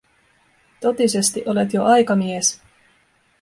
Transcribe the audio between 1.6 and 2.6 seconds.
jo aikamies.